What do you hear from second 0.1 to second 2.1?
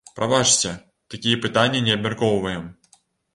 Прабачце, такія пытанні не